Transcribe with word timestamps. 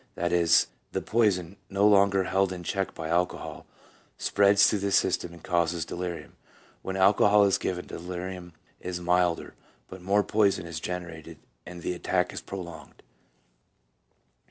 That 0.15 0.31
is, 0.31 0.65
the 0.93 1.01
poison 1.03 1.57
no 1.69 1.87
longer 1.87 2.23
held 2.23 2.51
in 2.51 2.63
check 2.63 2.95
by 2.95 3.07
alcohol, 3.09 3.67
spreads 4.17 4.65
through 4.65 4.79
the 4.79 4.91
system 4.91 5.31
and 5.31 5.43
causes 5.43 5.85
delirium; 5.85 6.37
when 6.81 6.95
alcohol 6.97 7.43
is 7.43 7.59
given 7.59 7.85
the 7.85 7.99
delirium 7.99 8.53
is 8.79 8.99
milder, 8.99 9.53
but 9.87 10.01
more 10.01 10.23
poison 10.23 10.65
is 10.65 10.79
generated 10.79 11.37
and 11.67 11.83
the 11.83 11.93
attack 11.93 12.33
prolonged. 12.47 13.03